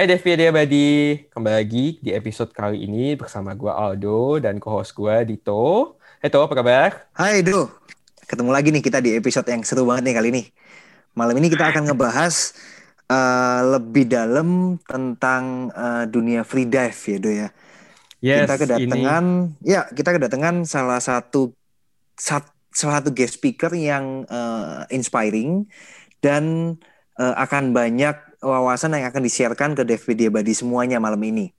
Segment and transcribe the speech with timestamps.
[0.00, 5.12] Hai Devi Abadi, kembali lagi di episode kali ini bersama gue Aldo dan co-host gue
[5.28, 6.00] Dito.
[6.24, 7.12] Hai To, apa kabar?
[7.12, 7.68] Hai Do,
[8.24, 10.42] ketemu lagi nih kita di episode yang seru banget nih kali ini.
[11.12, 12.56] Malam ini kita akan ngebahas
[13.12, 17.48] uh, lebih dalam tentang uh, dunia free dive ya Do ya.
[18.24, 19.24] Yes, kita kedatangan,
[19.60, 19.68] ini...
[19.68, 21.52] ya kita kedatangan salah satu
[22.16, 25.68] sat, salah satu guest speaker yang uh, inspiring
[26.24, 26.80] dan
[27.20, 31.52] uh, akan banyak wawasan yang akan disiarkan ke DVD Abadi semuanya malam ini.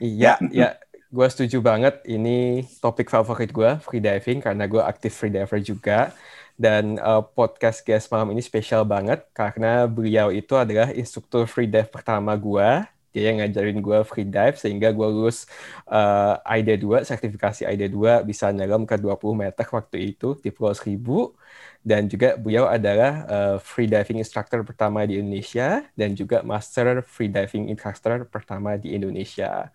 [0.00, 0.80] Iya, ya,
[1.12, 2.00] gue setuju banget.
[2.08, 6.14] Ini topik favorit gue, free diving, karena gue aktif free diver juga.
[6.56, 11.90] Dan uh, podcast guest malam ini spesial banget, karena beliau itu adalah instruktur free dive
[11.92, 12.86] pertama gue.
[13.10, 15.44] Dia yang ngajarin gue free dive, sehingga gue lulus
[15.90, 21.34] uh, ID2, sertifikasi ID2, bisa nyelam ke 20 meter waktu itu di Pulau Seribu
[21.80, 27.32] dan juga beliau adalah uh, free diving instructor pertama di Indonesia dan juga master free
[27.32, 29.72] diving instructor pertama di Indonesia.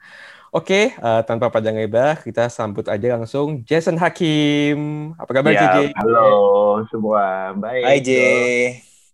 [0.55, 5.11] Oke, okay, uh, eh, tanpa panjang lebar, kita sambut aja langsung Jason Hakim.
[5.19, 5.91] Apa kabar, ya, JJ?
[5.99, 6.29] Halo
[6.87, 7.83] semua, baik.
[7.83, 8.11] Hai, J.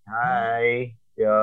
[0.05, 1.41] Hai, yo.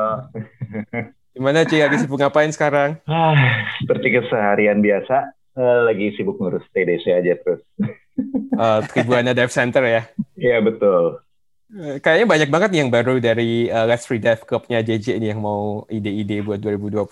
[1.34, 1.82] Gimana, Ci?
[1.82, 3.02] Lagi sibuk ngapain sekarang?
[3.10, 3.34] Ah,
[3.82, 7.62] seperti keseharian biasa, uh, lagi sibuk ngurus TDC aja terus.
[8.54, 10.06] uh, Tribuana Dive Center ya?
[10.38, 11.26] Iya, betul.
[11.69, 15.36] Eh, kayaknya banyak banget nih yang baru dari uh, Let's Free Dive Club-nya JJ ini
[15.36, 17.05] yang mau ide-ide buat 2021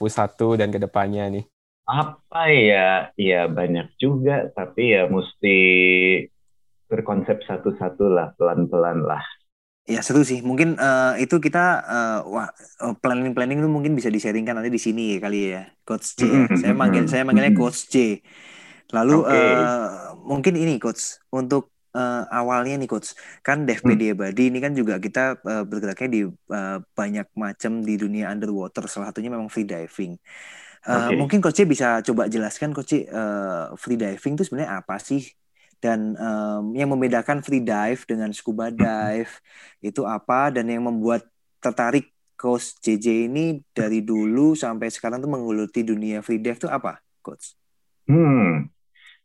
[0.57, 1.45] dan ke depannya nih.
[1.85, 3.13] Apa ya?
[3.21, 5.59] Ya banyak juga, tapi ya mesti
[6.89, 9.21] berkonsep satu-satu lah, pelan-pelan lah.
[9.85, 10.41] Ya seru sih.
[10.41, 12.49] Mungkin uh, itu kita uh, wah
[13.05, 16.21] planning-planning itu mungkin bisa di-sharingkan nanti di sini kali ya, Coach J.
[16.25, 16.59] Mm -hmm.
[16.65, 18.25] Saya manggil saya manggilnya Coach J.
[18.97, 19.53] Lalu okay.
[19.53, 24.15] uh, mungkin ini Coach untuk uh, awalnya nih coach kan DevPD hmm.
[24.21, 29.09] Abadi ini kan juga kita uh, bergeraknya di uh, banyak macam di dunia underwater salah
[29.09, 30.21] satunya memang free diving.
[30.87, 31.17] Uh, okay.
[31.17, 35.25] Mungkin coach bisa coba jelaskan coach uh, free diving itu sebenarnya apa sih
[35.81, 38.77] dan um, yang membedakan free dive dengan scuba hmm.
[38.77, 39.33] dive
[39.81, 41.25] itu apa dan yang membuat
[41.61, 47.01] tertarik coach JJ ini dari dulu sampai sekarang tuh menggeluti dunia free dive itu apa
[47.25, 47.57] coach?
[48.07, 48.71] Hmm,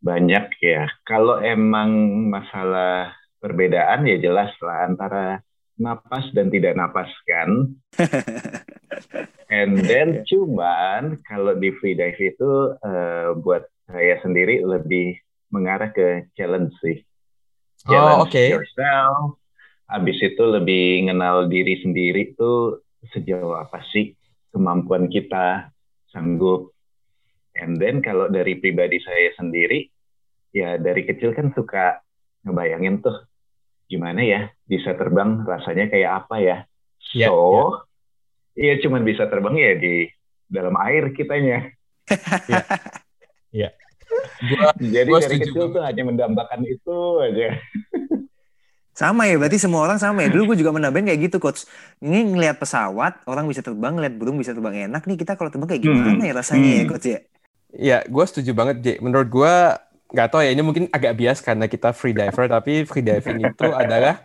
[0.01, 0.89] banyak ya.
[1.05, 1.89] Kalau emang
[2.27, 5.25] masalah perbedaan ya jelas lah antara
[5.77, 7.77] napas dan tidak napas kan.
[9.51, 12.51] And then cuman kalau di free dive itu
[12.81, 15.21] uh, buat saya sendiri lebih
[15.53, 16.97] mengarah ke challenge sih.
[17.85, 18.49] Oh, challenge oh, okay.
[18.51, 19.37] yourself.
[19.91, 22.79] Habis itu lebih mengenal diri sendiri tuh
[23.11, 24.15] sejauh apa sih
[24.55, 25.67] kemampuan kita
[26.15, 26.71] sanggup
[27.55, 29.90] And then kalau dari pribadi saya sendiri,
[30.51, 32.03] ya dari kecil kan suka
[32.43, 33.15] ngebayangin tuh
[33.87, 36.57] gimana ya bisa terbang rasanya kayak apa ya.
[37.11, 37.83] Yeah, so,
[38.55, 38.75] iya yeah.
[38.79, 40.07] cuman bisa terbang ya di
[40.47, 41.71] dalam air kitanya.
[43.51, 43.67] Iya.
[43.67, 43.71] yeah.
[44.79, 47.55] Jadi gua dari kecil tuh hanya mendambakan itu aja.
[48.91, 50.29] Sama ya, berarti semua orang sama ya.
[50.29, 51.63] Dulu gue juga menambahin kayak gitu, Coach.
[52.03, 55.15] Ini ngelihat pesawat, orang bisa terbang, ngelihat burung bisa terbang enak nih.
[55.15, 56.27] Kita kalau terbang kayak gimana hmm.
[56.27, 56.75] ya rasanya ya, hmm.
[56.83, 57.19] ya, Coach ya?
[57.71, 58.87] Ya, gue setuju banget, J.
[58.99, 59.55] Menurut gue,
[60.11, 63.67] nggak tahu ya, ini mungkin agak bias karena kita free diver, tapi free diving itu
[63.71, 64.21] adalah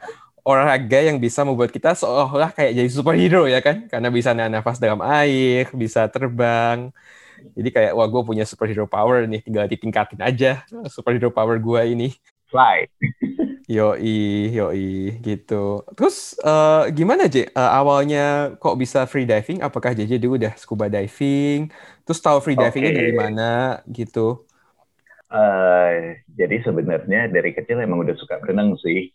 [0.47, 3.91] olahraga yang bisa membuat kita seolah-olah kayak jadi superhero ya kan?
[3.91, 6.95] Karena bisa nafas dalam air, bisa terbang.
[7.59, 12.09] Jadi kayak, wah gue punya superhero power nih, tinggal ditingkatin aja superhero power gue ini.
[12.47, 12.87] Fly.
[13.67, 15.83] Yoi, yoi, gitu.
[15.99, 17.51] Terus uh, gimana J?
[17.51, 19.59] Uh, awalnya kok bisa free diving?
[19.59, 21.67] Apakah JJ dulu udah scuba diving?
[22.07, 22.99] Terus tahu free divingnya okay.
[23.03, 24.46] dari mana gitu?
[25.27, 29.11] Uh, jadi sebenarnya dari kecil emang udah suka berenang sih.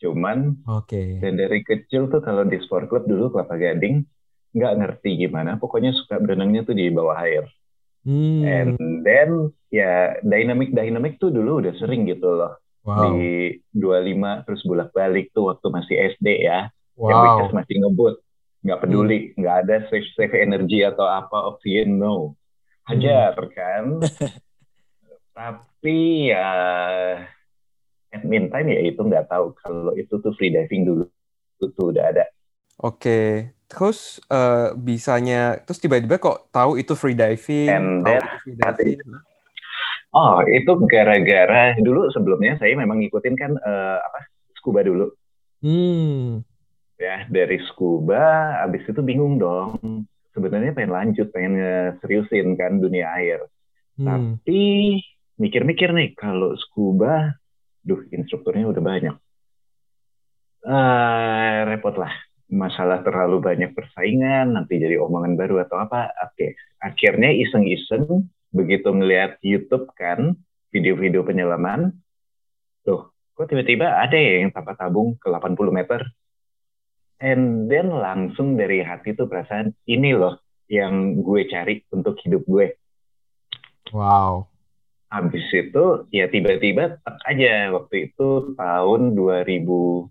[0.00, 1.20] Cuman okay.
[1.20, 4.00] dan dari kecil tuh kalau di sport club dulu Kelapa Gading
[4.56, 5.60] nggak ngerti gimana.
[5.60, 7.44] Pokoknya suka berenangnya tuh di bawah air.
[8.08, 8.40] Hmm.
[8.48, 13.12] And then ya dynamic dynamic tuh dulu udah sering gitu loh wow.
[13.12, 16.72] di 25 terus bolak-balik tuh waktu masih SD ya.
[16.96, 17.08] Wow.
[17.08, 18.14] Yang which masih ngebut.
[18.60, 19.18] Nggak peduli.
[19.20, 19.32] Hmm.
[19.40, 21.56] Nggak ada save-save energi atau apa.
[21.56, 22.36] Oksigen, no.
[22.88, 23.52] Hajar hmm.
[23.52, 23.84] kan.
[25.40, 26.52] Tapi ya
[28.12, 31.04] at meantime ya itu nggak tahu kalau itu tuh free diving dulu
[31.64, 32.28] itu udah ada.
[32.80, 33.28] Oke, okay.
[33.64, 37.72] terus uh, bisanya terus tiba-tiba kok tahu itu free diving?
[37.72, 39.00] And then, free diving.
[40.12, 44.28] Oh, itu gara-gara dulu sebelumnya saya memang ngikutin kan uh, apa
[44.60, 45.08] scuba dulu.
[45.64, 46.44] Hmm.
[47.00, 50.04] Ya dari scuba, abis itu bingung dong.
[50.36, 51.56] Sebenarnya pengen lanjut, pengen
[52.04, 53.40] seriusin kan dunia air.
[53.96, 54.04] Hmm.
[54.36, 55.00] Tapi
[55.40, 57.32] mikir-mikir nih kalau scuba,
[57.80, 59.16] duh instrukturnya udah banyak.
[60.60, 62.12] Uh, repot lah.
[62.50, 66.10] masalah terlalu banyak persaingan, nanti jadi omongan baru atau apa.
[66.26, 70.34] Oke, akhirnya iseng-iseng begitu ngeliat YouTube kan,
[70.74, 71.94] video-video penyelaman,
[72.82, 76.02] tuh, kok tiba-tiba ada ya yang tanpa tabung ke 80 meter?
[77.22, 82.74] And then langsung dari hati tuh perasaan, ini loh yang gue cari untuk hidup gue.
[83.94, 84.49] Wow.
[85.10, 90.06] Habis itu ya tiba-tiba tak aja waktu itu tahun 2000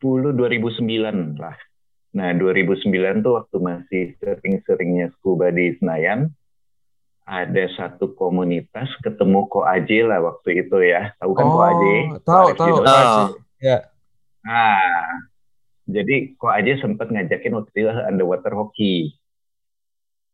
[0.00, 1.56] 2009 lah.
[2.10, 6.32] Nah, 2009 tuh waktu masih sering-seringnya scuba di Senayan,
[7.22, 11.14] ada satu komunitas ketemu Ko Aje lah waktu itu ya.
[11.22, 11.94] Tahu kan oh, Ko Aje?
[12.26, 12.74] Tahu, tahu.
[12.82, 13.28] Oh.
[13.62, 13.86] Ya.
[14.42, 15.06] Nah,
[15.86, 19.14] jadi Ko Aje sempat ngajakin waktu itu underwater hockey.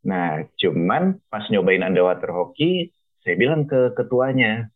[0.06, 2.94] Nah, cuman pas nyobain underwater hockey,
[3.26, 4.70] saya bilang ke ketuanya,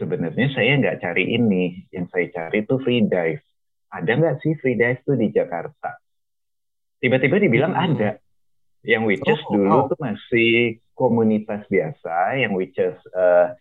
[0.00, 3.44] sebenarnya saya nggak cari ini, yang saya cari itu free dive
[3.92, 6.00] ada nggak sih free dive tuh di Jakarta?
[6.96, 7.84] Tiba-tiba dibilang hmm.
[7.92, 8.10] ada.
[8.82, 9.86] Yang which is oh, dulu oh.
[9.92, 13.54] tuh masih komunitas biasa, yang which is uh,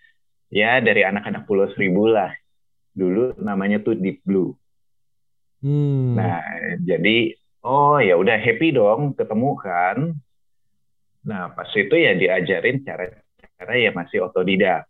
[0.49, 2.33] ya dari anak-anak Pulau Seribu lah.
[2.95, 4.55] Dulu namanya tuh Deep Blue.
[5.61, 6.17] Hmm.
[6.17, 6.41] Nah,
[6.81, 9.97] jadi oh ya udah happy dong ketemu kan.
[11.21, 14.89] Nah, pas itu ya diajarin cara-cara ya masih otodidak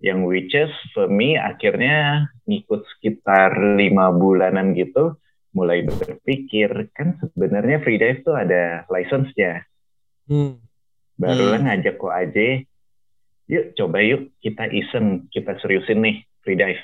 [0.00, 5.16] yang which is for me akhirnya ngikut sekitar lima bulanan gitu
[5.56, 9.64] mulai berpikir kan sebenarnya free dive tuh ada license-nya
[10.28, 10.60] hmm.
[11.16, 11.66] barulah hmm.
[11.72, 12.46] ngajak kok aja
[13.48, 16.82] yuk coba yuk kita iseng kita seriusin nih free dive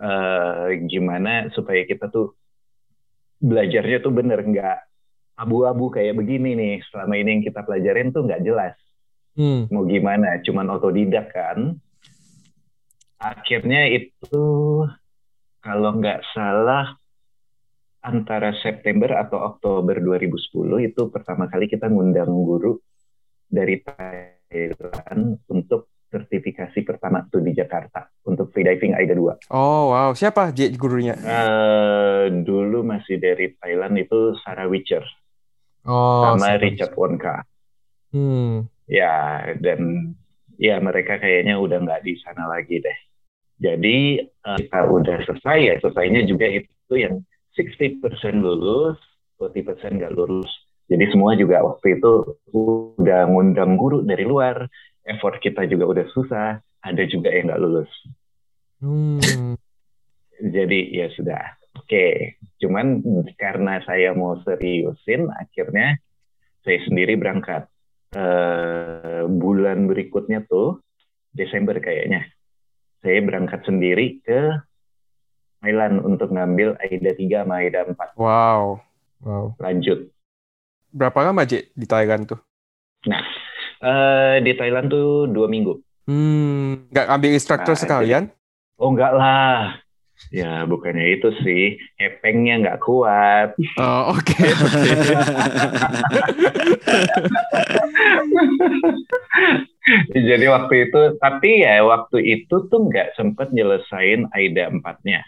[0.00, 2.32] uh, gimana supaya kita tuh
[3.44, 4.78] belajarnya tuh bener nggak
[5.34, 8.74] abu-abu kayak begini nih selama ini yang kita pelajarin tuh nggak jelas
[9.34, 9.66] Hmm.
[9.70, 10.38] Mau gimana?
[10.46, 11.74] Cuman otodidak kan.
[13.18, 14.42] Akhirnya itu
[15.58, 16.94] kalau nggak salah
[18.04, 22.76] antara September atau Oktober 2010 itu pertama kali kita ngundang guru
[23.48, 29.50] dari Thailand untuk sertifikasi pertama tuh di Jakarta untuk freediving AIDA 2.
[29.50, 31.16] Oh wow, siapa gurunya?
[31.16, 35.02] Uh, dulu masih dari Thailand itu Sarah Witcher.
[35.84, 37.44] Oh, sama Richard Wonka.
[38.10, 40.12] Hmm ya dan
[40.60, 42.98] ya mereka kayaknya udah nggak di sana lagi deh.
[43.58, 47.22] Jadi uh, kita udah selesai ya selesainya juga itu yang
[47.54, 48.02] 60%
[48.42, 48.98] lulus,
[49.38, 50.50] 40% nggak lulus.
[50.90, 54.68] Jadi semua juga waktu itu udah ngundang guru dari luar,
[55.06, 57.90] effort kita juga udah susah, ada juga yang nggak lulus.
[58.84, 59.56] Hmm.
[60.44, 61.40] Jadi ya sudah,
[61.74, 61.86] oke.
[61.86, 62.38] Okay.
[62.62, 63.04] Cuman
[63.36, 66.00] karena saya mau seriusin, akhirnya
[66.64, 67.68] saya sendiri berangkat
[68.16, 70.80] uh, bulan berikutnya tuh
[71.34, 72.24] Desember kayaknya
[73.04, 74.56] saya berangkat sendiri ke
[75.60, 78.16] Thailand untuk ngambil AIDA 3 sama AIDA 4.
[78.16, 78.80] Wow.
[79.20, 79.44] Wow.
[79.60, 80.08] Lanjut.
[80.88, 82.40] Berapa lama, Cik, di Thailand tuh?
[83.08, 83.24] Nah,
[83.84, 85.80] uh, di Thailand tuh dua minggu.
[86.04, 88.24] Hmm, nggak ambil instruktur nah, sekalian?
[88.76, 89.83] Oh, enggak lah.
[90.30, 91.78] Ya, bukannya itu sih.
[91.98, 93.54] Hepengnya nggak kuat.
[93.78, 94.34] Oh, oke.
[99.84, 105.20] Okay, Jadi waktu itu, tapi ya waktu itu tuh nggak sempet nyelesain AIDA 4-nya.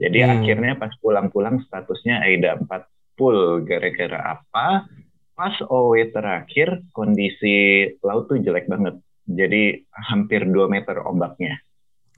[0.00, 0.30] Jadi hmm.
[0.32, 3.68] akhirnya pas pulang-pulang statusnya AIDA 4 full.
[3.68, 4.88] Gara-gara apa?
[5.36, 8.96] Pas OW terakhir, kondisi laut tuh jelek banget.
[9.28, 11.60] Jadi hampir 2 meter ombaknya.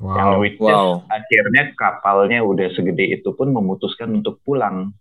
[0.00, 0.16] Wow.
[0.16, 1.04] Yang which wow.
[1.12, 4.96] akhirnya kapalnya udah segede itu pun memutuskan untuk pulang.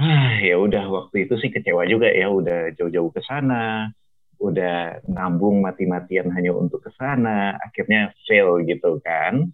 [0.00, 3.92] Ah, ya udah waktu itu sih kecewa juga ya udah jauh-jauh ke sana,
[4.40, 9.52] udah nabung mati-matian hanya untuk ke sana, akhirnya fail gitu kan.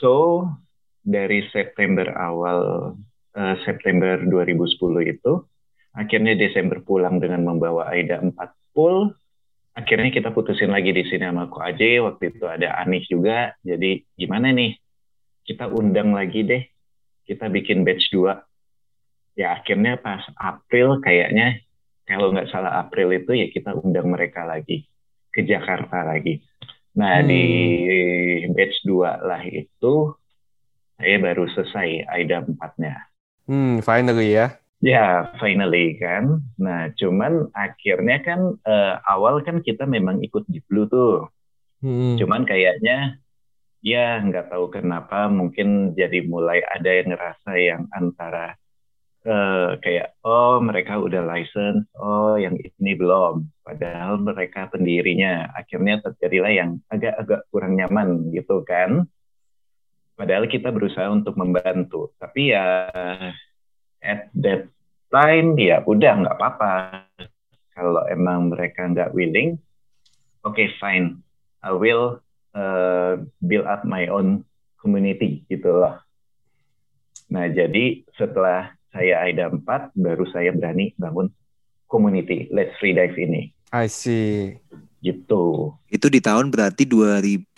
[0.00, 0.48] So
[1.04, 2.94] dari September awal
[3.36, 4.80] uh, September 2010
[5.12, 5.32] itu
[5.92, 8.32] akhirnya Desember pulang dengan membawa Aida 4
[8.72, 9.12] pool
[9.74, 13.52] akhirnya kita putusin lagi di sini sama Ko Aje waktu itu ada Anis juga.
[13.60, 14.78] Jadi gimana nih?
[15.44, 16.62] Kita undang lagi deh.
[17.24, 21.58] Kita bikin batch 2 ya akhirnya pas April kayaknya
[22.06, 24.86] kalau nggak salah April itu ya kita undang mereka lagi
[25.34, 26.38] ke Jakarta lagi.
[26.94, 27.26] Nah hmm.
[27.26, 27.42] di
[28.54, 30.14] batch 2 lah itu
[30.98, 32.94] saya baru selesai AIDA 4-nya
[33.50, 36.44] hmm finally ya Ya, finally kan.
[36.60, 41.32] Nah, cuman akhirnya kan uh, awal kan kita memang ikut di Blue tuh.
[41.80, 42.20] Hmm.
[42.20, 43.16] Cuman kayaknya
[43.80, 48.60] ya nggak tahu kenapa mungkin jadi mulai ada yang ngerasa yang antara
[49.24, 53.48] uh, kayak oh mereka udah license, oh yang ini belum.
[53.64, 55.48] Padahal mereka pendirinya.
[55.56, 59.08] Akhirnya terjadilah yang agak-agak kurang nyaman gitu kan.
[60.12, 62.12] Padahal kita berusaha untuk membantu.
[62.20, 62.84] Tapi ya
[64.04, 64.73] at that
[65.14, 67.06] time ya udah nggak apa-apa.
[67.70, 69.62] Kalau emang mereka nggak willing,
[70.42, 71.22] oke okay, fine.
[71.62, 72.18] I will
[72.54, 74.42] uh, build up my own
[74.82, 76.02] community gitu loh.
[77.30, 81.30] Nah jadi setelah saya AIDA 4 baru saya berani bangun
[81.90, 83.50] community Let's Free Dive ini.
[83.74, 84.54] I see.
[85.02, 85.74] Gitu.
[85.90, 87.50] Itu di tahun berarti 2010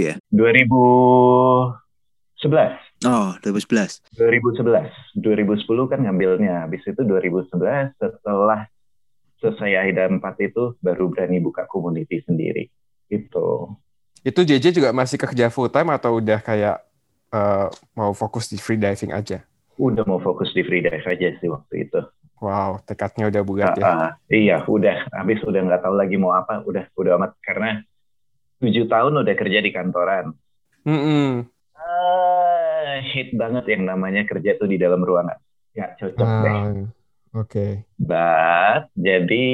[0.00, 0.16] ya?
[0.32, 2.87] 2011.
[3.06, 4.02] Oh, 2011.
[4.18, 4.90] 2011.
[5.14, 6.66] 2010 kan ngambilnya.
[6.66, 8.66] Habis itu 2011 setelah
[9.38, 12.66] selesai AIDA 4 itu baru berani buka community sendiri.
[13.06, 13.70] Gitu.
[14.26, 16.82] Itu JJ juga masih kerja full time atau udah kayak
[17.30, 19.46] uh, mau fokus di free diving aja?
[19.78, 22.00] Udah mau fokus di free dive aja sih waktu itu.
[22.38, 23.86] Wow, tekadnya udah bulat uh, ya.
[23.86, 25.10] Uh, iya, udah.
[25.10, 26.62] Habis udah nggak tahu lagi mau apa.
[26.66, 27.82] Udah, udah amat karena
[28.58, 30.34] tujuh tahun udah kerja di kantoran.
[30.86, 31.30] Mm -hmm.
[31.78, 32.37] uh,
[33.02, 35.38] hit banget yang namanya kerja tuh di dalam ruangan.
[35.72, 36.58] Ya cocok uh, deh.
[36.58, 36.74] Oke.
[37.32, 37.72] Okay.
[38.00, 39.46] But jadi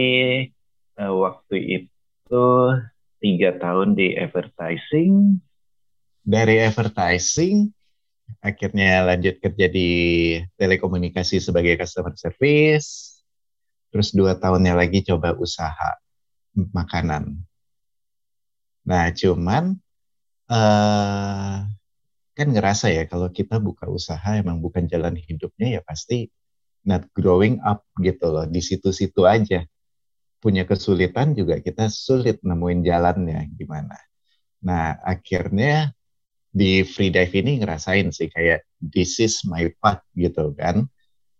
[1.01, 2.47] uh, waktu itu
[3.21, 5.41] tiga tahun di advertising.
[6.25, 7.69] Dari advertising
[8.41, 9.91] akhirnya lanjut kerja di
[10.57, 13.21] telekomunikasi sebagai customer service.
[13.93, 16.01] Terus dua tahunnya lagi coba usaha
[16.55, 17.39] makanan.
[18.85, 19.81] Nah, cuman
[20.51, 21.65] uh,
[22.35, 26.27] kan ngerasa ya kalau kita buka usaha emang bukan jalan hidupnya ya pasti
[26.85, 29.65] not growing up gitu loh di situ-situ aja.
[30.43, 33.97] Punya kesulitan juga kita sulit nemuin jalannya gimana.
[34.61, 35.97] Nah, akhirnya
[36.53, 40.85] di free dive ini ngerasain sih kayak this is my path gitu kan.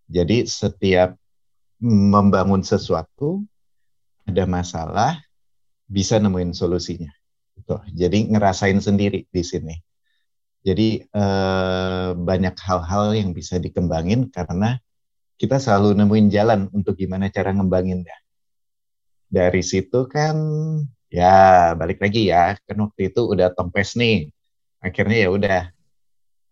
[0.09, 1.21] Jadi setiap
[1.85, 3.45] membangun sesuatu
[4.25, 5.21] ada masalah
[5.85, 7.13] bisa nemuin solusinya.
[7.61, 7.77] Gitu.
[7.93, 9.77] Jadi ngerasain sendiri di sini.
[10.65, 14.81] Jadi eh, banyak hal-hal yang bisa dikembangin karena
[15.37, 18.17] kita selalu nemuin jalan untuk gimana cara ngembanginnya.
[19.29, 20.37] Dari situ kan
[21.13, 24.33] ya balik lagi ya, kan waktu itu udah tempes nih
[24.85, 25.61] akhirnya ya udah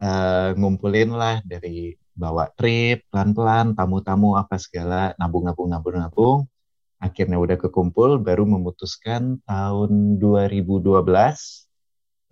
[0.00, 6.48] uh, ngumpulin lah dari bawa trip pelan-pelan tamu-tamu apa segala nabung-nabung nabung-nabung
[6.96, 11.61] akhirnya udah kekumpul baru memutuskan tahun 2012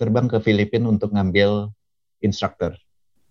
[0.00, 1.68] terbang ke Filipina untuk ngambil
[2.24, 2.72] instruktur.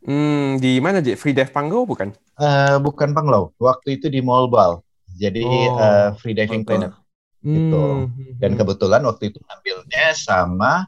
[0.05, 1.17] Hmm, di mana J?
[1.17, 2.13] Free dive Pango bukan?
[2.39, 3.51] Uh, bukan Panglo.
[3.59, 4.79] Waktu itu di Molbal.
[5.19, 6.95] Jadi oh, uh, free diving planet.
[7.43, 7.75] Gitu.
[7.75, 8.07] Hmm.
[8.39, 10.87] Dan kebetulan waktu itu ngambilnya sama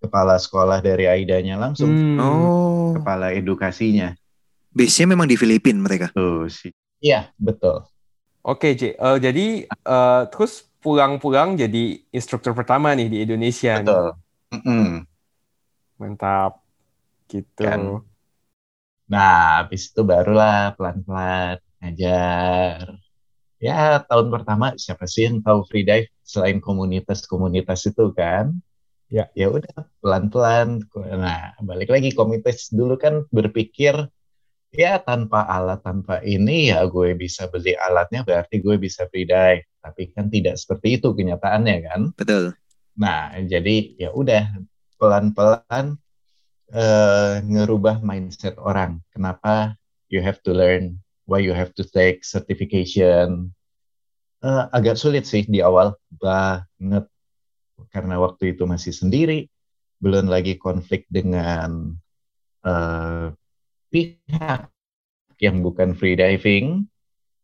[0.00, 1.88] kepala sekolah dari Aidanya langsung.
[1.88, 2.18] Hmm.
[2.20, 2.92] Oh.
[3.00, 4.12] Kepala edukasinya.
[4.76, 6.12] Base-nya memang di Filipina mereka.
[6.12, 6.74] Tuh sih.
[7.00, 7.88] Iya, betul.
[8.44, 8.92] Oke, J.
[9.00, 13.80] Uh, jadi uh, terus pulang-pulang jadi instruktur pertama nih di Indonesia.
[13.80, 14.06] Betul.
[14.52, 14.88] Mm -mm.
[16.00, 16.64] Mantap.
[17.28, 17.60] Gitu.
[17.60, 18.00] Kan.
[19.04, 22.96] Nah, habis itu barulah pelan-pelan ngajar.
[23.60, 28.56] Ya, tahun pertama siapa sih yang tahu free dive selain komunitas-komunitas itu kan?
[29.10, 30.86] ya ya udah pelan-pelan
[31.18, 34.06] nah balik lagi komites dulu kan berpikir
[34.70, 39.66] ya tanpa alat tanpa ini ya gue bisa beli alatnya berarti gue bisa free dive
[39.82, 42.54] tapi kan tidak seperti itu kenyataannya kan betul
[42.94, 44.62] nah jadi ya udah
[45.00, 45.96] pelan-pelan
[46.76, 49.00] uh, ngerubah mindset orang.
[49.16, 49.74] Kenapa?
[50.12, 53.54] You have to learn why you have to take certification.
[54.44, 55.96] Uh, agak sulit sih di awal.
[56.12, 57.08] Banget.
[57.88, 59.48] Karena waktu itu masih sendiri,
[60.04, 61.96] belum lagi konflik dengan
[62.66, 63.32] uh,
[63.88, 64.68] pihak
[65.40, 66.84] yang bukan free diving.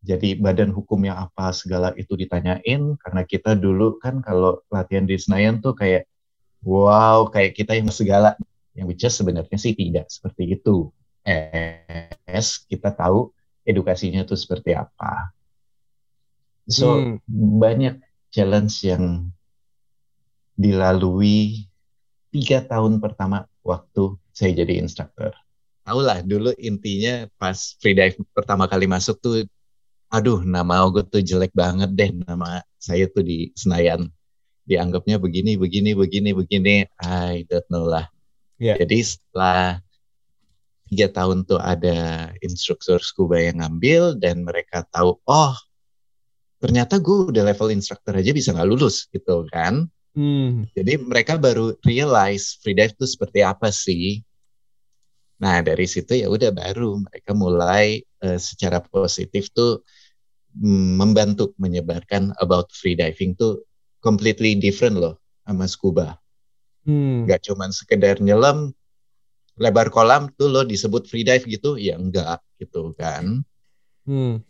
[0.07, 2.95] Jadi badan hukumnya apa segala itu ditanyain.
[3.01, 6.07] Karena kita dulu kan kalau latihan di Senayan tuh kayak
[6.63, 8.39] wow kayak kita yang segala
[8.77, 10.93] yang which sebenarnya sih tidak seperti itu.
[11.27, 13.33] Es kita tahu
[13.67, 15.35] edukasinya tuh seperti apa.
[16.69, 17.25] So hmm.
[17.61, 17.99] banyak
[18.31, 19.31] challenge yang
[20.57, 21.67] dilalui
[22.33, 25.33] tiga tahun pertama waktu saya jadi instruktur.
[25.87, 29.47] Lah dulu intinya pas freedive pertama kali masuk tuh,
[30.11, 34.11] aduh nama gue tuh jelek banget deh nama saya tuh di Senayan.
[34.67, 36.77] Dianggapnya begini, begini, begini, begini.
[37.01, 38.11] I don't know lah.
[38.59, 38.77] Yeah.
[38.83, 39.79] Jadi setelah
[40.91, 45.55] tiga tahun tuh ada instruktur scuba yang ngambil dan mereka tahu, oh
[46.63, 49.87] ternyata gue udah level instruktur aja bisa nggak lulus gitu kan.
[50.17, 50.65] Hmm.
[50.73, 54.25] Jadi mereka baru realize free dive itu seperti apa sih.
[55.37, 59.85] Nah dari situ ya udah baru mereka mulai uh, secara positif tuh
[60.57, 63.61] mm, membantu menyebarkan about free diving tuh
[64.05, 66.19] completely different loh sama scuba.
[66.87, 67.27] Hmm.
[67.27, 68.77] Gak cuman sekedar nyelam,
[69.57, 73.41] lebar kolam tuh lo disebut free dive gitu ya enggak gitu kan
[74.05, 74.45] hmm.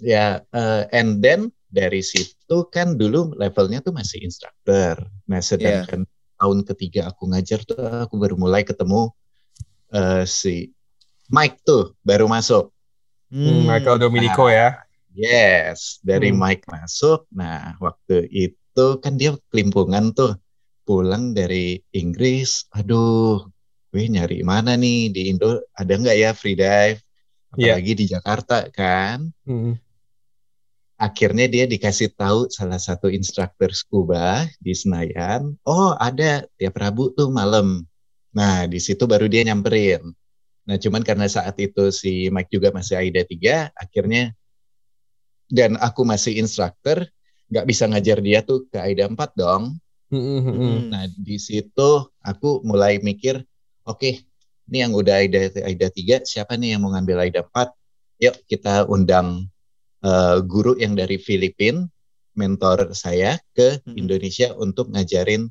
[0.00, 4.96] ya uh, and then dari situ kan dulu levelnya tuh masih instructor
[5.28, 6.36] nah sedangkan yeah.
[6.40, 7.76] tahun ketiga aku ngajar tuh
[8.08, 9.12] aku baru mulai ketemu
[9.92, 10.72] uh, si
[11.28, 12.72] Mike tuh baru masuk
[13.28, 14.68] hmm, Michael Dominico nah, ya
[15.12, 16.38] yes dari hmm.
[16.38, 20.36] Mike masuk nah waktu itu kan dia kelimpungan tuh
[20.82, 23.46] pulang dari Inggris aduh
[23.92, 26.98] gue nyari mana nih di Indo ada nggak ya free dive
[27.60, 27.76] iya.
[27.76, 28.00] apalagi yeah.
[28.00, 29.76] di Jakarta kan mm.
[30.96, 37.28] akhirnya dia dikasih tahu salah satu instruktur scuba di Senayan oh ada tiap Rabu tuh
[37.28, 37.84] malam
[38.32, 40.00] nah di situ baru dia nyamperin
[40.64, 44.32] nah cuman karena saat itu si Mike juga masih AIDA 3 akhirnya
[45.52, 47.04] dan aku masih instruktur
[47.52, 49.76] nggak bisa ngajar dia tuh ke AIDA 4 dong
[50.08, 50.76] mm -hmm.
[50.88, 53.44] nah di situ aku mulai mikir
[53.84, 54.14] oke okay,
[54.72, 55.92] ini yang udah AIDA AIDA
[56.24, 59.52] 3 siapa nih yang mau ngambil AIDA 4 yuk kita undang
[60.00, 61.84] uh, guru yang dari Filipina
[62.32, 63.80] mentor saya ke.
[63.92, 65.48] Indonesia untuk ngajarin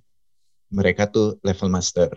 [0.72, 2.10] mereka tuh level master.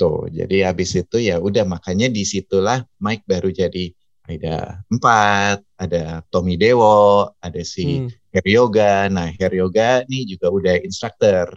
[0.00, 3.92] Tuh, jadi habis itu ya udah makanya di situlah Mike baru jadi
[4.38, 8.30] ada empat, ada Tommy Dewo, ada si hmm.
[8.30, 8.94] Hair Yoga.
[9.10, 11.56] Nah, Hair Yoga nih juga udah instruktur.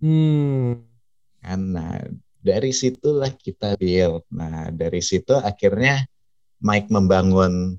[0.00, 0.86] Hmm
[1.46, 1.94] kan nah
[2.42, 6.02] dari situlah kita build nah dari situ akhirnya
[6.58, 7.78] Mike membangun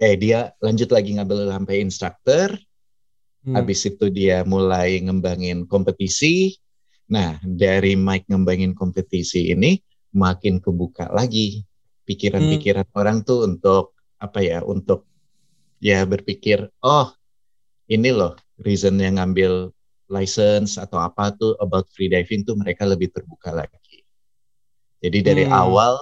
[0.00, 2.48] eh dia lanjut lagi ngambil sampai instructor
[3.44, 3.52] hmm.
[3.52, 6.56] habis itu dia mulai ngembangin kompetisi
[7.12, 9.76] nah dari Mike ngembangin kompetisi ini
[10.16, 11.60] makin kebuka lagi
[12.08, 12.98] pikiran-pikiran hmm.
[12.98, 15.06] orang tuh untuk apa ya untuk
[15.82, 17.10] ya berpikir oh
[17.90, 19.74] ini loh reason yang ngambil
[20.12, 24.04] license atau apa tuh about free diving tuh mereka lebih terbuka lagi.
[25.02, 25.56] Jadi dari hmm.
[25.56, 25.94] awal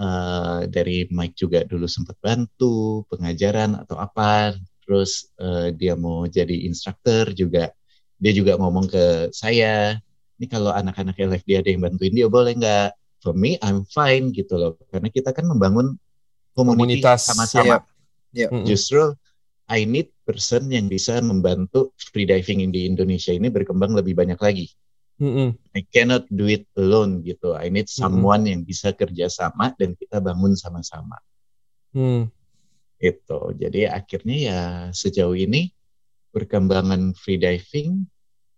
[0.00, 6.66] uh, dari Mike juga dulu sempat bantu pengajaran atau apa, terus uh, dia mau jadi
[6.66, 7.70] instruktur juga,
[8.18, 10.00] dia juga ngomong ke saya,
[10.40, 12.90] ini kalau anak-anak LFD ada yang bantuin dia boleh nggak?
[13.18, 15.98] For me, I'm fine gitu loh, karena kita kan membangun
[16.54, 17.82] komunitas sama-sama.
[18.32, 18.50] Yep.
[18.50, 18.50] Yep.
[18.66, 19.02] Justru
[19.68, 24.72] I need person yang bisa membantu freediving di Indonesia ini berkembang lebih banyak lagi.
[25.18, 25.48] Mm-hmm.
[25.74, 27.52] I cannot do it alone gitu.
[27.58, 28.52] I need someone mm-hmm.
[28.54, 31.18] yang bisa kerjasama dan kita bangun sama-sama.
[31.92, 32.30] Mm.
[33.02, 33.52] Itu.
[33.58, 34.60] Jadi akhirnya ya
[34.94, 35.74] sejauh ini
[36.32, 38.06] perkembangan freediving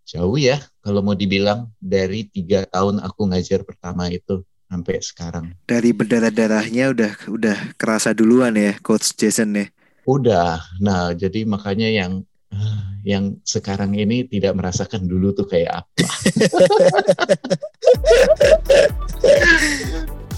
[0.05, 5.51] jauh ya kalau mau dibilang dari tiga tahun aku ngajar pertama itu sampai sekarang.
[5.67, 9.67] Dari berdarah-darahnya udah udah kerasa duluan ya, Coach Jason ya.
[10.07, 10.63] Udah.
[10.79, 12.23] Nah, jadi makanya yang
[13.03, 15.91] yang sekarang ini tidak merasakan dulu tuh kayak apa.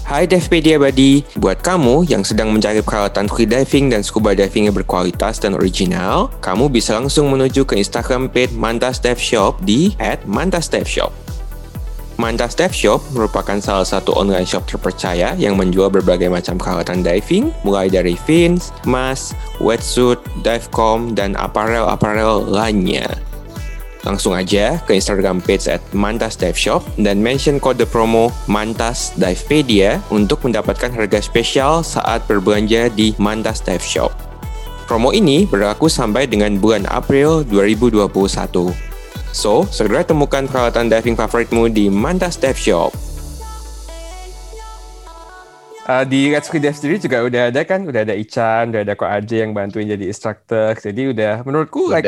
[0.04, 4.76] Hai Devpedia Buddy, buat kamu yang sedang mencari peralatan free diving dan scuba diving yang
[4.76, 9.96] berkualitas dan original, kamu bisa langsung menuju ke Instagram page Mantas Dive Shop di
[10.28, 11.23] @mantasdiveshop.
[12.14, 17.50] Mantas Dive Shop merupakan salah satu online shop terpercaya yang menjual berbagai macam peralatan diving,
[17.66, 23.10] mulai dari fins, mask, wetsuit, divecom, dan aparel-aparel lainnya.
[24.04, 29.98] Langsung aja ke Instagram page at Mantas Dive Shop dan mention kode promo Mantas Divepedia
[30.12, 34.12] untuk mendapatkan harga spesial saat berbelanja di Mantas Dive Shop.
[34.84, 38.93] Promo ini berlaku sampai dengan bulan April 2021.
[39.34, 42.94] So, segera temukan peralatan diving favoritmu di Mantas Dive Shop.
[45.84, 48.94] Uh, di Let's Free Dive sendiri juga udah ada kan, udah ada Ican, udah ada
[48.94, 50.78] Ko Aja yang bantuin jadi instructor.
[50.78, 52.06] Jadi udah menurutku udah, like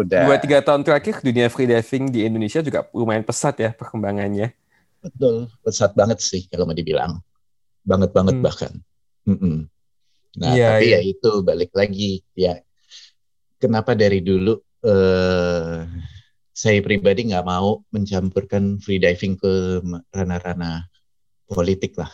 [0.00, 0.24] udah.
[0.24, 4.56] dua tiga tahun terakhir dunia free diving di Indonesia juga lumayan pesat ya perkembangannya.
[5.04, 7.20] Betul, pesat banget sih kalau mau dibilang,
[7.84, 8.44] banget banget hmm.
[8.48, 8.72] bahkan.
[9.28, 9.56] Mm -mm.
[10.40, 11.04] Nah yeah, tapi yeah.
[11.04, 12.64] ya itu balik lagi ya
[13.60, 14.56] kenapa dari dulu
[14.88, 15.84] uh,
[16.52, 19.80] saya pribadi nggak mau mencampurkan free diving ke
[20.12, 20.84] ranah-ranah
[21.48, 22.12] politik lah.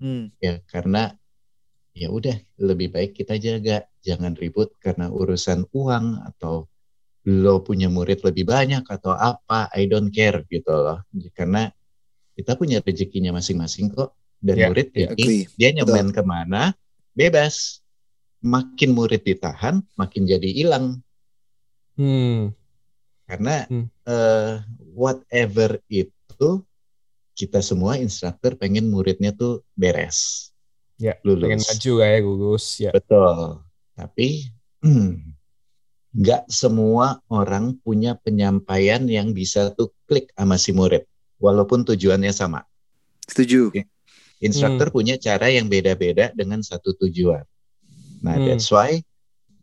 [0.00, 0.32] Hmm.
[0.40, 1.12] Ya karena
[1.92, 3.84] ya udah lebih baik kita jaga.
[4.00, 6.64] Jangan ribut karena urusan uang atau
[7.28, 11.04] lo punya murid lebih banyak atau apa I don't care gitu loh.
[11.36, 11.68] Karena
[12.32, 14.16] kita punya rezekinya masing-masing kok.
[14.38, 16.72] Dan yeah, murid yeah, ini dia nyemen ke mana
[17.12, 17.84] bebas.
[18.38, 21.02] Makin murid ditahan makin jadi hilang.
[21.98, 22.54] Hmm.
[23.28, 23.86] Karena hmm.
[24.08, 24.64] uh,
[24.96, 26.64] whatever itu
[27.36, 30.50] kita semua instruktur pengen muridnya tuh beres.
[30.98, 31.46] Ya, lulus.
[31.46, 32.90] pengen maju kayak lulus ya.
[32.90, 33.62] Betul.
[33.94, 34.48] Tapi
[36.18, 41.04] nggak semua orang punya penyampaian yang bisa tuh klik sama si murid.
[41.38, 42.66] walaupun tujuannya sama.
[43.30, 43.70] Setuju.
[44.42, 44.96] Instruktur hmm.
[44.98, 47.46] punya cara yang beda-beda dengan satu tujuan.
[48.26, 48.46] Nah, hmm.
[48.50, 48.98] that's why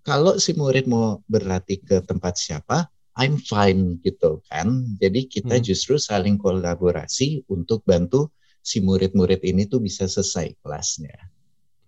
[0.07, 4.99] kalau si murid mau berlatih ke tempat siapa, I'm fine gitu kan.
[4.99, 5.63] Jadi kita hmm.
[5.63, 11.15] justru saling kolaborasi untuk bantu si murid-murid ini tuh bisa selesai kelasnya.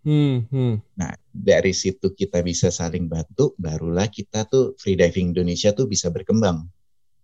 [0.07, 0.75] Hmm, hmm.
[0.95, 6.63] Nah, dari situ kita bisa saling bantu, barulah kita tuh freediving Indonesia tuh bisa berkembang.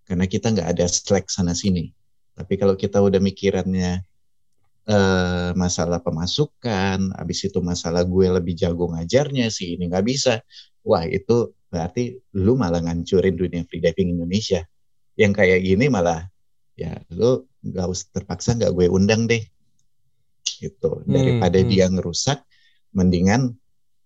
[0.03, 1.87] Karena kita nggak ada slack sana sini.
[2.35, 4.03] Tapi kalau kita udah mikirannya
[4.89, 10.43] uh, masalah pemasukan, habis itu masalah gue lebih jago ngajarnya sih ini nggak bisa.
[10.83, 14.61] Wah itu berarti lu malah ngancurin dunia freediving Indonesia.
[15.17, 16.29] Yang kayak gini malah
[16.77, 19.41] ya lu nggak usah terpaksa nggak gue undang deh
[20.45, 22.41] gitu hmm, daripada hmm, dia ngerusak
[22.93, 23.57] mendingan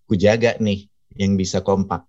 [0.08, 0.88] ku jaga nih
[1.20, 2.08] yang bisa kompak.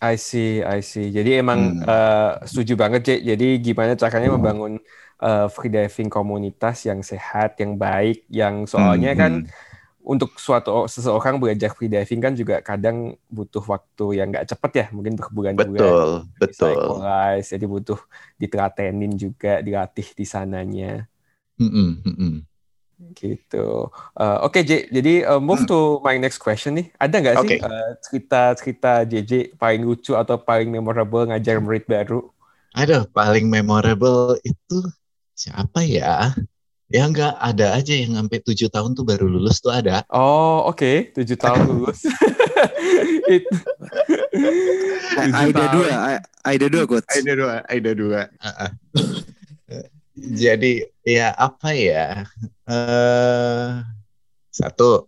[0.00, 1.12] I see, I see.
[1.12, 1.84] Jadi emang hmm.
[1.84, 3.20] uh, setuju banget, Cek.
[3.20, 4.80] Jadi gimana caranya membangun
[5.20, 9.20] uh, freediving komunitas yang sehat, yang baik, yang soalnya hmm.
[9.20, 9.69] kan hmm.
[10.00, 15.14] Untuk suatu seseorang belajar freediving kan juga kadang butuh waktu yang nggak cepet ya, mungkin
[15.20, 15.76] berbulan-bulan.
[15.76, 16.08] Betul,
[16.40, 16.76] betul.
[17.44, 18.00] Jadi butuh
[18.40, 21.04] ditelatenin juga, dilatih di sananya.
[23.16, 23.88] Gitu.
[24.16, 24.70] Uh, Oke, okay, J.
[24.92, 25.70] Jadi uh, move hmm.
[25.72, 26.92] to my next question nih.
[27.00, 27.58] Ada nggak sih okay.
[27.64, 32.28] uh, cerita-cerita JJ paling lucu atau paling memorable ngajar murid baru?
[32.76, 34.78] Ada paling memorable itu
[35.32, 36.36] siapa ya?
[36.90, 40.02] Ya nggak ada aja yang sampai tujuh tahun tuh baru lulus tuh ada.
[40.10, 40.96] Oh oke, okay.
[41.14, 42.02] tujuh tahun lulus.
[45.38, 47.06] Aida dua, Aida dua, coach.
[47.14, 48.26] Aida dua, Aida dua.
[50.18, 52.26] Jadi ya apa ya?
[52.66, 53.86] Uh,
[54.50, 55.06] satu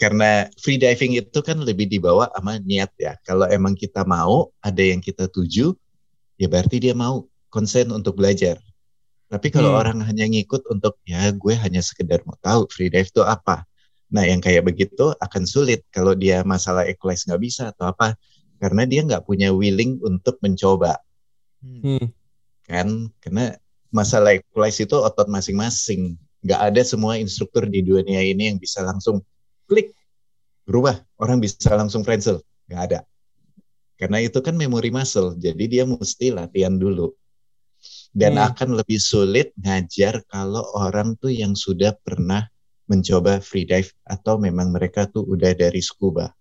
[0.00, 3.14] karena free diving itu kan lebih dibawa sama niat ya.
[3.22, 5.78] Kalau emang kita mau, ada yang kita tuju,
[6.40, 8.58] ya berarti dia mau konsen untuk belajar.
[9.30, 9.80] Tapi kalau hmm.
[9.80, 13.62] orang hanya ngikut untuk ya gue hanya sekedar mau tahu free dive itu apa.
[14.10, 18.18] Nah yang kayak begitu akan sulit kalau dia masalah equalize nggak bisa atau apa.
[18.58, 20.98] Karena dia nggak punya willing untuk mencoba.
[21.62, 22.10] Hmm.
[22.66, 23.14] Kan?
[23.22, 23.54] Karena
[23.94, 26.18] masalah equalize itu otot masing-masing.
[26.42, 29.22] Nggak ada semua instruktur di dunia ini yang bisa langsung
[29.70, 29.94] klik
[30.66, 31.06] berubah.
[31.22, 32.42] Orang bisa langsung friendsel.
[32.66, 33.00] Nggak ada.
[33.94, 35.38] Karena itu kan memori muscle.
[35.38, 37.14] Jadi dia mesti latihan dulu.
[38.10, 38.48] Dan hmm.
[38.50, 42.50] akan lebih sulit ngajar kalau orang tuh yang sudah pernah
[42.90, 46.34] mencoba free dive atau memang mereka tuh udah dari scuba.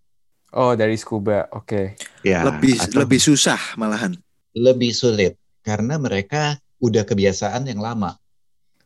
[0.49, 1.45] Oh, dari scuba.
[1.53, 1.93] Oke.
[2.25, 2.25] Okay.
[2.25, 4.17] Ya, lebih lebih susah malahan.
[4.57, 8.17] Lebih sulit karena mereka udah kebiasaan yang lama.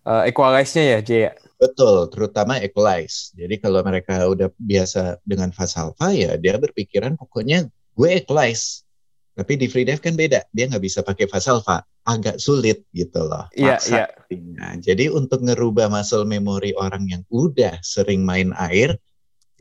[0.03, 1.31] Uh, equalize-nya ya, J ya?
[1.55, 3.31] Betul, terutama equalize.
[3.39, 8.82] Jadi kalau mereka udah biasa dengan fast alpha ya dia berpikiran pokoknya gue equalize.
[9.33, 13.25] Tapi di free dive kan beda, dia nggak bisa pakai fast alpha, agak sulit gitu
[13.25, 13.49] loh.
[13.57, 14.05] Iya, iya.
[14.77, 19.01] Jadi untuk ngerubah muscle memory orang yang udah sering main air,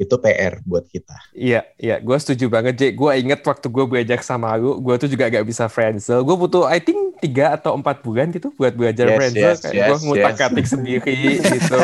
[0.02, 1.14] itu PR buat kita.
[1.36, 2.82] Iya, iya, gue setuju banget, J.
[2.96, 6.24] Gue inget waktu gue belajar sama lu, gue tuh juga gak bisa friendzone.
[6.24, 9.52] Gue butuh, I think, tiga atau empat bulan gitu buat belajar yes, friendzone.
[9.52, 10.68] Yes, Kayak yes, gue ngutak yes.
[10.68, 11.18] sendiri
[11.60, 11.80] gitu.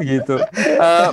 [0.00, 0.40] Gitu.
[0.78, 1.10] Uh,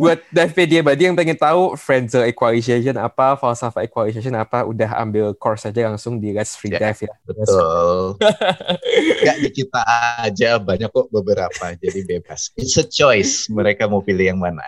[0.00, 0.18] buat
[0.66, 5.86] dia Badi yang pengen tahu friendzone equalization apa, falsafah equalization apa, udah ambil course aja
[5.86, 7.14] langsung di Let's Free yeah, Dive ya.
[7.28, 8.18] Betul.
[9.26, 9.82] gak di kita
[10.26, 12.50] aja, banyak kok beberapa, jadi bebas.
[12.58, 14.64] It's a choice, mereka mau pilih yang mana.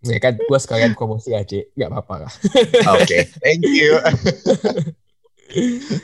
[0.00, 2.32] Ya kan gue sekalian promosi aja, nggak apa-apa lah.
[2.96, 4.00] Oke, okay, thank you.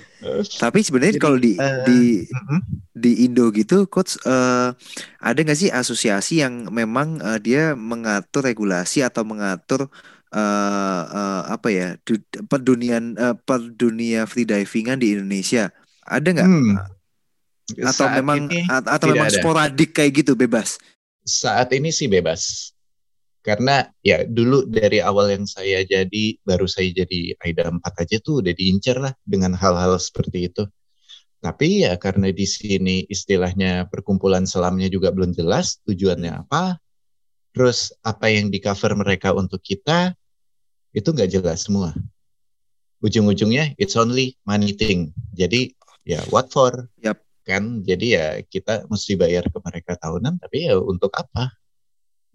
[0.61, 2.61] Tapi sebenarnya kalau di uh, di uh,
[2.97, 4.73] di Indo gitu, coach uh,
[5.21, 9.93] ada nggak sih asosiasi yang memang uh, dia mengatur regulasi atau mengatur
[10.33, 12.17] uh, uh, apa ya du,
[12.49, 15.69] perdunian uh, per dunia freedivingan di Indonesia?
[16.09, 16.49] Ada nggak?
[16.49, 16.77] Hmm.
[17.83, 19.37] Atau Saat memang atau memang ada.
[19.37, 20.81] sporadik kayak gitu bebas?
[21.27, 22.73] Saat ini sih bebas
[23.47, 28.43] karena ya dulu dari awal yang saya jadi baru saya jadi AIDA 4 aja tuh
[28.43, 30.67] udah diincar lah dengan hal-hal seperti itu.
[31.39, 36.83] Tapi ya karena di sini istilahnya perkumpulan selamnya juga belum jelas tujuannya apa.
[37.55, 40.11] Terus apa yang di cover mereka untuk kita
[40.91, 41.95] itu nggak jelas semua.
[42.99, 45.15] Ujung-ujungnya it's only money thing.
[45.39, 45.71] Jadi
[46.03, 46.91] ya what for?
[46.99, 47.23] Yep.
[47.47, 51.55] Kan jadi ya kita mesti bayar ke mereka tahunan tapi ya untuk apa?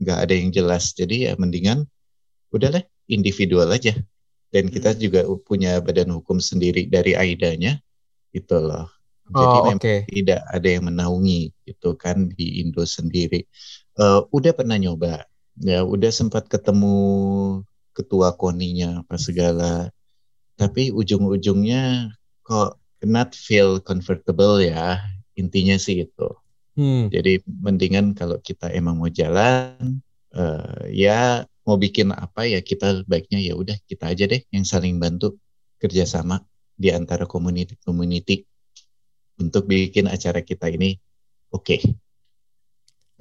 [0.02, 0.92] Nggak ada yang jelas.
[0.98, 1.86] Jadi ya mendingan
[2.50, 3.96] udahlah individual aja.
[4.52, 5.00] Dan kita hmm.
[5.00, 7.80] juga punya badan hukum sendiri dari AIDA-nya
[8.36, 8.92] itu loh.
[9.32, 10.04] Jadi oh, memang okay.
[10.12, 13.48] tidak ada yang menaungi itu kan di Indo sendiri.
[13.96, 15.24] Uh, udah pernah nyoba?
[15.56, 17.64] Ya udah sempat ketemu
[17.96, 19.88] ketua koninya apa segala.
[20.60, 22.12] Tapi ujung-ujungnya
[22.44, 22.76] kok
[23.08, 25.00] not feel comfortable ya
[25.40, 26.30] intinya sih itu
[26.82, 27.14] Hmm.
[27.14, 30.02] Jadi mendingan kalau kita emang mau jalan,
[30.34, 34.98] uh, ya mau bikin apa ya kita baiknya ya udah kita aja deh yang saling
[34.98, 35.38] bantu
[35.78, 36.42] kerjasama
[36.74, 38.50] di antara community-community
[39.38, 40.98] untuk bikin acara kita ini
[41.54, 41.82] oke okay.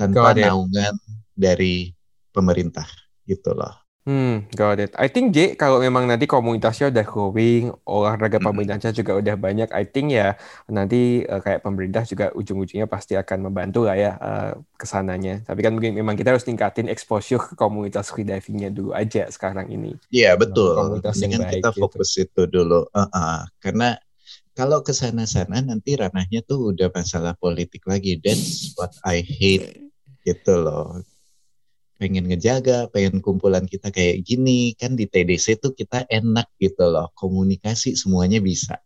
[0.00, 0.96] tanpa naungan
[1.36, 1.92] dari
[2.32, 2.88] pemerintah
[3.28, 3.76] gitu loh.
[4.08, 4.96] Hmm, got it.
[4.96, 9.84] I think J, kalau memang nanti komunitasnya udah growing, olahraga pemerintahnya juga udah banyak, I
[9.84, 10.40] think ya
[10.72, 15.44] nanti uh, kayak pemerintah juga ujung-ujungnya pasti akan membantu lah ya uh, ke sananya.
[15.44, 19.92] Tapi kan mungkin memang kita harus tingkatin exposure ke komunitas freedivingnya dulu aja sekarang ini.
[20.08, 20.80] Iya betul.
[20.80, 21.80] Komunitas yang baik, kita gitu.
[21.84, 22.88] fokus itu dulu.
[22.96, 23.38] Uh -uh.
[23.60, 24.00] Karena
[24.56, 28.16] kalau ke sana-sana nanti ranahnya tuh udah masalah politik lagi.
[28.16, 29.92] That's what I hate
[30.24, 31.00] gitu loh
[32.00, 37.12] pengen ngejaga, pengen kumpulan kita kayak gini, kan di TDC tuh kita enak gitu loh,
[37.12, 38.80] komunikasi semuanya bisa,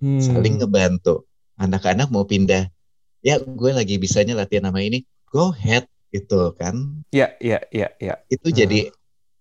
[0.00, 0.24] hmm.
[0.24, 1.28] saling ngebantu.
[1.60, 2.72] Anak-anak mau pindah,
[3.20, 7.04] ya gue lagi bisanya latihan nama ini, go ahead gitu kan?
[7.12, 8.16] Ya, ya, ya, ya.
[8.32, 8.56] Itu hmm.
[8.56, 8.80] jadi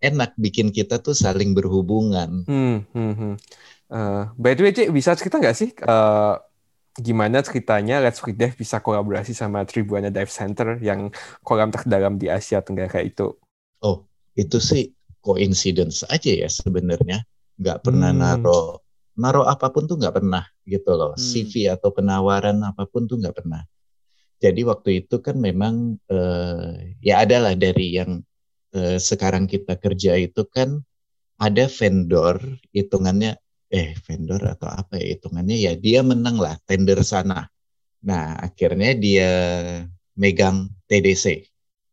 [0.04, 2.44] enak bikin kita tuh saling berhubungan.
[2.44, 3.34] Hmm, hmm, hmm.
[3.88, 6.36] Uh, by the way, Cik, bisa cerita nggak sih uh,
[6.98, 11.14] gimana ceritanya Let's Free Dive bisa kolaborasi sama Tribuana Dive Center yang
[11.46, 13.38] kolam terdalam di Asia Tenggara itu?
[13.86, 17.22] Oh, itu sih coincidence aja ya sebenarnya.
[17.58, 18.20] Nggak pernah hmm.
[18.22, 18.86] naro
[19.18, 21.14] naro apa pun tuh nggak pernah gitu loh.
[21.14, 21.22] Hmm.
[21.22, 23.66] CV atau penawaran apa pun tuh nggak pernah.
[24.38, 28.22] Jadi waktu itu kan memang uh, ya adalah dari yang
[28.78, 30.86] uh, sekarang kita kerja itu kan
[31.38, 32.38] ada vendor
[32.74, 37.48] hitungannya eh vendor atau apa ya hitungannya ya dia menang lah tender sana.
[38.08, 39.32] Nah akhirnya dia
[40.16, 41.44] megang TDC.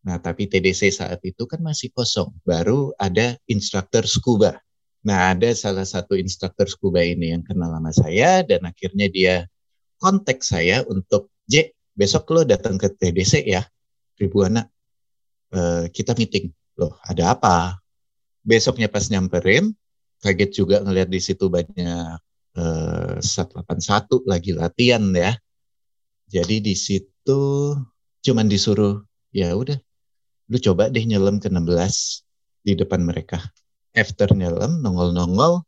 [0.06, 2.30] Nah tapi TDC saat itu kan masih kosong.
[2.46, 4.60] Baru ada instruktur scuba.
[5.04, 9.34] Nah ada salah satu instruktur scuba ini yang kenal sama saya dan akhirnya dia
[9.98, 13.62] kontak saya untuk J besok lo datang ke TDC ya
[14.18, 14.66] Ribuana
[15.54, 17.78] uh, kita meeting loh ada apa
[18.42, 19.70] besoknya pas nyamperin
[20.24, 22.16] kaget juga ngelihat di situ banyak
[22.56, 25.36] uh, sat 81 lagi latihan ya.
[26.32, 27.76] Jadi di situ
[28.24, 29.04] cuman disuruh
[29.36, 29.76] ya udah
[30.48, 32.24] lu coba deh nyelam ke 16
[32.64, 33.36] di depan mereka.
[33.92, 35.60] After nyelam nongol-nongol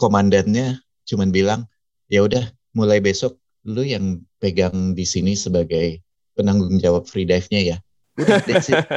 [0.00, 1.60] komandannya cuman bilang
[2.08, 3.36] ya udah mulai besok
[3.68, 6.00] lu yang pegang di sini sebagai
[6.32, 7.76] penanggung jawab free dive-nya ya.
[8.16, 8.40] Udah,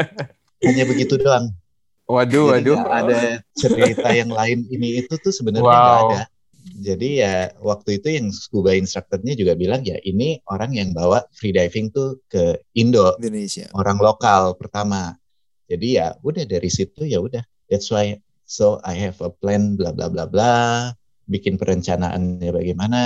[0.66, 1.52] Hanya begitu doang.
[2.10, 2.80] Waduh, waduh.
[2.88, 6.10] ada cerita yang lain ini itu tuh sebenarnya nggak wow.
[6.12, 6.22] ada.
[6.62, 11.54] Jadi ya waktu itu yang scuba instructornya juga bilang ya ini orang yang bawa free
[11.54, 15.18] diving tuh ke Indo, Indonesia, orang lokal pertama.
[15.66, 17.42] Jadi ya udah dari situ ya udah.
[17.66, 20.92] That's why so I have a plan bla bla bla bla.
[21.26, 23.02] Bikin perencanaannya bagaimana.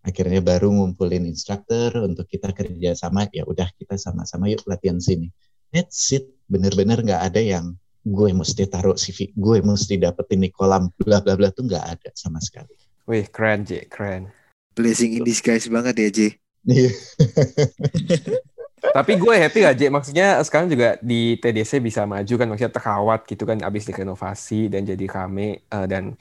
[0.00, 3.28] Akhirnya baru ngumpulin instructor untuk kita kerja sama.
[3.32, 5.28] Ya udah kita sama-sama yuk latihan sini.
[5.70, 6.28] That's it.
[6.50, 11.36] Bener-bener nggak ada yang gue mesti taruh CV, gue mesti dapetin di kolam bla bla
[11.36, 12.72] bla tuh nggak ada sama sekali.
[13.04, 14.32] Wih keren J, keren.
[14.76, 16.18] Blessing in disguise banget ya J.
[18.80, 23.20] Tapi gue happy gak J, maksudnya sekarang juga di TDC bisa maju kan, maksudnya terawat
[23.28, 26.16] gitu kan, abis direnovasi dan jadi kami uh, dan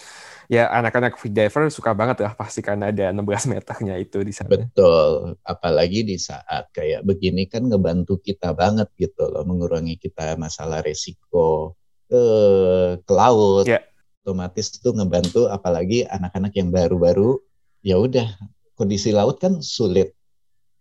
[0.51, 4.51] ya anak-anak freediver suka banget lah pasti karena ada 16 meternya itu di sana.
[4.51, 10.83] Betul, apalagi di saat kayak begini kan ngebantu kita banget gitu loh, mengurangi kita masalah
[10.83, 11.79] resiko
[12.11, 12.21] ke,
[13.01, 13.63] ke laut.
[13.63, 13.85] Yeah.
[14.19, 17.39] Otomatis tuh ngebantu apalagi anak-anak yang baru-baru
[17.81, 18.27] ya udah
[18.75, 20.18] kondisi laut kan sulit.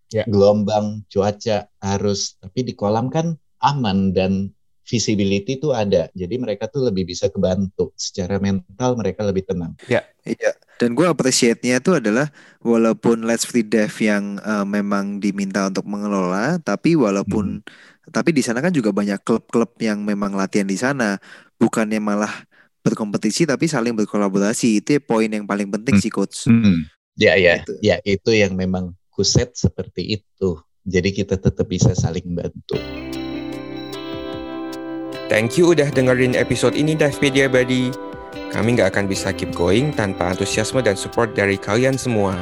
[0.09, 0.25] Yeah.
[0.25, 4.57] Gelombang, cuaca, harus tapi di kolam kan aman dan
[4.89, 6.09] visibility itu ada.
[6.17, 9.77] Jadi mereka tuh lebih bisa kebantu secara mental mereka lebih tenang.
[9.85, 10.57] Ya, iya.
[10.81, 12.33] Dan gue appreciate-nya itu adalah
[12.65, 18.09] walaupun Let's Free Dev yang uh, memang diminta untuk mengelola, tapi walaupun hmm.
[18.09, 21.21] tapi di sana kan juga banyak klub-klub yang memang latihan di sana,
[21.61, 22.33] bukannya malah
[22.81, 24.81] berkompetisi tapi saling berkolaborasi.
[24.81, 26.03] Itu poin yang paling penting hmm.
[26.03, 26.49] sih coach.
[26.49, 26.89] Hmm.
[27.19, 27.75] Ya ya, gitu.
[27.83, 30.63] ya itu yang memang kuset seperti itu.
[30.87, 32.79] Jadi kita tetap bisa saling bantu.
[35.27, 37.91] Thank you udah dengerin episode ini Divepedia Buddy.
[38.55, 42.33] Kami nggak akan bisa keep going tanpa antusiasme dan support dari kalian semua.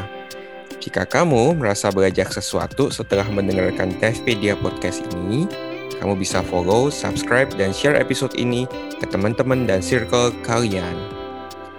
[0.78, 5.50] Jika kamu merasa belajar sesuatu setelah mendengarkan Divepedia podcast ini,
[5.98, 8.70] kamu bisa follow, subscribe, dan share episode ini
[9.02, 10.94] ke teman-teman dan circle kalian.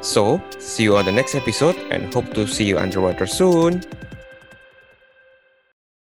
[0.04, 3.80] So, see you on the next episode and hope to see you underwater soon.